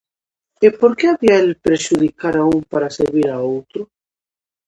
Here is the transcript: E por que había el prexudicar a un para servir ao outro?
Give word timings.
E 0.65 0.67
por 0.79 0.91
que 0.97 1.05
había 1.11 1.37
el 1.45 1.51
prexudicar 1.65 2.35
a 2.37 2.43
un 2.55 2.59
para 2.71 2.95
servir 2.97 3.27
ao 3.31 3.43
outro? 3.55 3.81